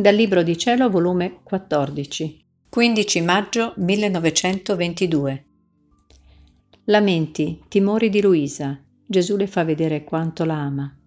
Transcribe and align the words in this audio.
Dal 0.00 0.14
Libro 0.14 0.42
di 0.42 0.56
Cielo, 0.56 0.88
volume 0.88 1.40
14, 1.42 2.46
15 2.70 3.20
maggio 3.20 3.74
1922. 3.76 5.44
Lamenti, 6.84 7.62
timori 7.68 8.08
di 8.08 8.22
Luisa. 8.22 8.82
Gesù 9.06 9.36
le 9.36 9.46
fa 9.46 9.62
vedere 9.62 10.02
quanto 10.02 10.46
la 10.46 10.54
ama. 10.54 10.98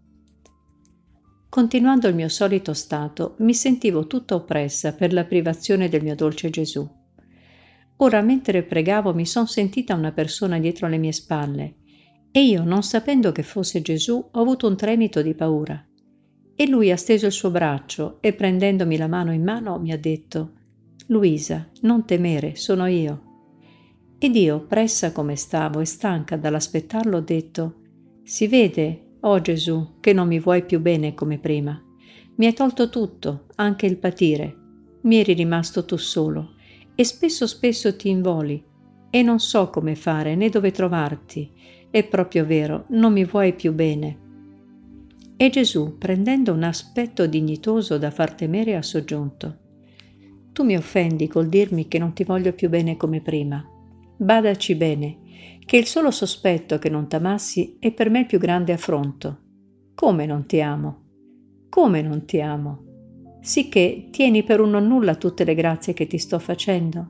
Continuando 1.50 2.08
il 2.08 2.14
mio 2.14 2.30
solito 2.30 2.76
stato, 2.76 3.34
mi 3.40 3.55
sentivo 3.55 4.05
tutta 4.05 4.36
oppressa 4.36 4.94
per 4.94 5.12
la 5.12 5.25
privazione 5.25 5.89
del 5.89 6.04
mio 6.04 6.14
dolce 6.14 6.52
Gesù. 6.52 6.88
Ora, 7.98 8.21
mentre 8.21 8.62
pregavo, 8.62 9.12
mi 9.16 9.25
son 9.25 9.48
sentita 9.48 9.96
una 9.96 10.12
persona 10.12 10.60
dietro 10.60 10.88
le 10.88 11.00
mie 11.00 11.14
spalle 11.14 11.78
e 12.31 12.44
io, 12.44 12.64
non 12.64 12.84
sapendo 12.84 13.31
che 13.31 13.41
fosse 13.41 13.81
Gesù, 13.81 14.30
ho 14.31 14.39
avuto 14.39 14.67
un 14.67 14.78
tremito 14.78 15.23
di 15.23 15.34
paura. 15.34 15.84
E 16.55 16.67
lui 16.67 16.91
ha 16.91 16.98
steso 16.98 17.25
il 17.25 17.31
suo 17.31 17.49
braccio 17.49 18.17
e 18.21 18.34
prendendomi 18.34 18.98
la 18.98 19.07
mano 19.07 19.31
in 19.31 19.44
mano 19.44 19.80
mi 19.80 19.91
ha 19.91 19.98
detto 19.98 20.52
Luisa, 21.07 21.70
non 21.81 22.05
temere, 22.05 22.55
sono 22.55 22.85
io. 22.85 23.31
Ed 24.20 24.35
io, 24.35 24.66
pressa 24.66 25.11
come 25.11 25.35
stavo 25.35 25.80
e 25.80 25.85
stanca 25.85 26.38
dall'aspettarlo, 26.38 27.17
ho 27.17 27.21
detto 27.21 27.75
Si 28.23 28.47
vede, 28.47 29.17
oh 29.21 29.41
Gesù, 29.41 29.95
che 29.99 30.13
non 30.13 30.27
mi 30.27 30.39
vuoi 30.39 30.63
più 30.63 30.80
bene 30.80 31.13
come 31.13 31.39
prima. 31.39 31.81
Mi 32.35 32.45
hai 32.45 32.53
tolto 32.53 32.89
tutto, 32.89 33.47
anche 33.55 33.85
il 33.85 33.97
patire. 33.97 34.55
Mi 35.02 35.17
eri 35.17 35.33
rimasto 35.33 35.83
tu 35.83 35.97
solo 35.97 36.53
e 36.95 37.03
spesso 37.03 37.47
spesso 37.47 37.95
ti 37.95 38.09
involi 38.09 38.63
e 39.09 39.22
non 39.22 39.39
so 39.39 39.70
come 39.70 39.95
fare 39.95 40.35
né 40.35 40.49
dove 40.49 40.72
trovarti. 40.72 41.52
È 41.91 42.03
proprio 42.08 42.45
vero, 42.45 42.85
non 42.89 43.11
mi 43.11 43.25
vuoi 43.25 43.53
più 43.53 43.73
bene. 43.73 44.22
E 45.44 45.49
Gesù, 45.49 45.97
prendendo 45.97 46.53
un 46.53 46.63
aspetto 46.63 47.27
dignitoso 47.27 47.97
da 47.97 48.11
far 48.11 48.33
temere, 48.33 48.77
ha 48.77 48.81
soggiunto. 48.81 49.58
Tu 50.53 50.63
mi 50.63 50.77
offendi 50.77 51.27
col 51.27 51.50
dirmi 51.50 51.89
che 51.89 52.00
non 52.00 52.13
ti 52.13 52.23
voglio 52.23 52.53
più 52.53 52.69
bene 52.69 52.95
come 52.95 53.19
prima. 53.19 53.61
Badaci 54.16 54.75
bene, 54.75 55.17
che 55.66 55.75
il 55.75 55.85
solo 55.85 56.11
sospetto 56.11 56.80
che 56.80 56.88
non 56.88 57.09
t'amassi 57.09 57.75
è 57.77 57.91
per 57.91 58.09
me 58.09 58.19
il 58.19 58.25
più 58.25 58.39
grande 58.39 58.72
affronto. 58.72 59.39
Come 59.94 60.25
non 60.25 60.45
ti 60.45 60.61
amo? 60.61 61.02
Come 61.67 62.02
non 62.02 62.23
ti 62.23 62.39
amo? 62.39 62.85
Sicché 63.41 64.07
tieni 64.11 64.44
per 64.44 64.61
un 64.61 64.69
non 64.69 64.88
nulla 64.88 65.16
tutte 65.16 65.44
le 65.44 65.55
grazie 65.55 65.91
che 65.91 66.07
ti 66.07 66.19
sto 66.19 66.39
facendo. 66.39 67.09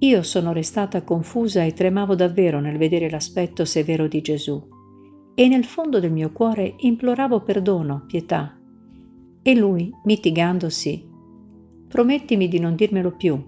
Io 0.00 0.22
sono 0.24 0.52
restata 0.52 1.04
confusa 1.04 1.62
e 1.62 1.74
tremavo 1.74 2.16
davvero 2.16 2.58
nel 2.58 2.76
vedere 2.76 3.08
l'aspetto 3.08 3.64
severo 3.64 4.08
di 4.08 4.20
Gesù 4.20 4.78
e 5.34 5.48
nel 5.48 5.64
fondo 5.64 6.00
del 6.00 6.12
mio 6.12 6.32
cuore 6.32 6.74
imploravo 6.78 7.40
perdono, 7.42 8.04
pietà. 8.06 8.58
E 9.42 9.56
lui, 9.56 9.90
mitigandosi, 10.04 11.08
promettimi 11.88 12.48
di 12.48 12.58
non 12.58 12.74
dirmelo 12.74 13.16
più, 13.16 13.42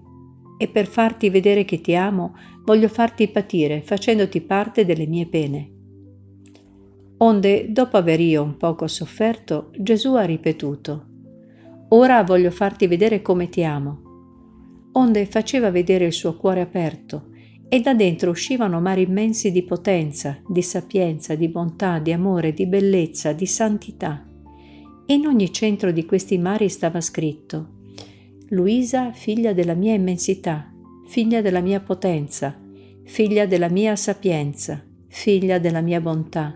e 0.57 0.67
per 0.67 0.87
farti 0.87 1.29
vedere 1.29 1.65
che 1.65 1.81
ti 1.81 1.95
amo, 1.95 2.35
voglio 2.63 2.87
farti 2.87 3.27
patire 3.27 3.81
facendoti 3.81 4.41
parte 4.41 4.85
delle 4.85 5.07
mie 5.07 5.27
pene. 5.27 5.71
Onde, 7.17 7.71
dopo 7.71 7.97
aver 7.97 8.19
io 8.19 8.43
un 8.43 8.57
poco 8.57 8.87
sofferto, 8.87 9.71
Gesù 9.77 10.13
ha 10.15 10.23
ripetuto, 10.23 11.11
Ora 11.93 12.23
voglio 12.23 12.49
farti 12.49 12.87
vedere 12.87 13.21
come 13.21 13.49
ti 13.49 13.63
amo. 13.63 14.01
Onde 14.93 15.27
faceva 15.27 15.69
vedere 15.69 16.05
il 16.05 16.13
suo 16.13 16.35
cuore 16.35 16.61
aperto, 16.61 17.27
e 17.69 17.79
da 17.79 17.93
dentro 17.93 18.29
uscivano 18.29 18.79
mari 18.79 19.03
immensi 19.03 19.51
di 19.51 19.63
potenza, 19.63 20.39
di 20.47 20.61
sapienza, 20.61 21.35
di 21.35 21.47
bontà, 21.47 21.99
di 21.99 22.11
amore, 22.11 22.53
di 22.53 22.67
bellezza, 22.67 23.33
di 23.33 23.45
santità. 23.45 24.23
In 25.07 25.25
ogni 25.25 25.51
centro 25.51 25.91
di 25.91 26.05
questi 26.05 26.37
mari 26.37 26.69
stava 26.69 27.01
scritto 27.01 27.81
Luisa, 28.49 29.11
figlia 29.11 29.53
della 29.53 29.73
mia 29.73 29.93
immensità, 29.93 30.71
figlia 31.07 31.41
della 31.41 31.61
mia 31.61 31.79
potenza, 31.79 32.55
figlia 33.03 33.47
della 33.47 33.69
mia 33.69 33.95
sapienza, 33.95 34.83
figlia 35.07 35.57
della 35.57 35.81
mia 35.81 35.99
bontà, 35.99 36.55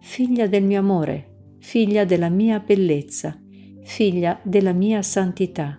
figlia 0.00 0.46
del 0.46 0.64
mio 0.64 0.80
amore, 0.80 1.54
figlia 1.58 2.04
della 2.04 2.28
mia 2.28 2.60
bellezza, 2.60 3.40
figlia 3.82 4.38
della 4.42 4.72
mia 4.72 5.00
santità. 5.00 5.78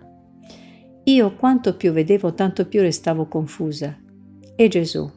Io 1.04 1.34
quanto 1.36 1.76
più 1.76 1.92
vedevo, 1.92 2.34
tanto 2.34 2.66
più 2.66 2.80
restavo 2.80 3.26
confusa 3.26 3.96
e 4.62 4.68
Gesù, 4.68 5.10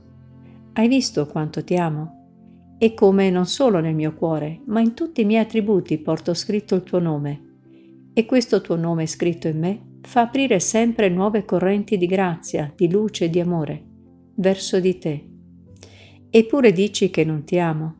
hai 0.71 0.87
visto 0.87 1.25
quanto 1.25 1.65
ti 1.65 1.75
amo? 1.75 2.75
E 2.77 2.93
come 2.93 3.29
non 3.29 3.45
solo 3.45 3.81
nel 3.81 3.93
mio 3.93 4.13
cuore, 4.13 4.61
ma 4.67 4.79
in 4.79 4.93
tutti 4.93 5.19
i 5.19 5.25
miei 5.25 5.43
attributi 5.43 5.97
porto 5.97 6.33
scritto 6.33 6.75
il 6.75 6.83
tuo 6.83 6.99
nome. 6.99 7.41
E 8.13 8.25
questo 8.25 8.61
tuo 8.61 8.77
nome 8.77 9.05
scritto 9.05 9.49
in 9.49 9.59
me 9.59 9.81
fa 10.03 10.21
aprire 10.21 10.61
sempre 10.61 11.09
nuove 11.09 11.43
correnti 11.43 11.97
di 11.97 12.05
grazia, 12.05 12.71
di 12.73 12.89
luce 12.89 13.25
e 13.25 13.29
di 13.29 13.41
amore 13.41 13.83
verso 14.35 14.79
di 14.79 14.97
te. 14.97 15.27
Eppure 16.29 16.71
dici 16.71 17.09
che 17.09 17.25
non 17.25 17.43
ti 17.43 17.59
amo. 17.59 17.95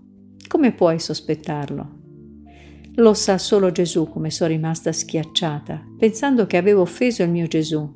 Come 0.48 0.72
puoi 0.72 0.98
sospettarlo? 0.98 2.00
Lo 2.96 3.14
sa 3.14 3.38
solo 3.38 3.70
Gesù 3.74 4.08
come 4.08 4.32
sono 4.32 4.50
rimasta 4.50 4.94
schiacciata, 4.94 5.84
pensando 5.98 6.48
che 6.48 6.56
avevo 6.56 6.80
offeso 6.80 7.22
il 7.22 7.30
mio 7.30 7.48
Gesù, 7.48 7.96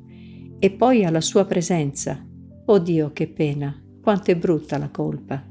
e 0.58 0.70
poi 0.70 1.06
alla 1.06 1.22
sua 1.22 1.46
presenza, 1.46 2.27
Oh 2.70 2.78
Dio, 2.78 3.12
che 3.14 3.26
pena, 3.28 3.82
quanto 4.02 4.30
è 4.30 4.36
brutta 4.36 4.76
la 4.76 4.90
colpa. 4.90 5.42